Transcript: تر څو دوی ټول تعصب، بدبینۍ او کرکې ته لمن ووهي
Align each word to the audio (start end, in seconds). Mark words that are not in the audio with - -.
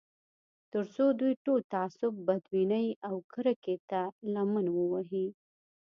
تر 0.71 0.83
څو 0.95 1.05
دوی 1.19 1.33
ټول 1.45 1.59
تعصب، 1.73 2.11
بدبینۍ 2.27 2.87
او 3.07 3.15
کرکې 3.33 3.75
ته 3.89 4.01
لمن 4.33 4.65
ووهي 4.75 5.27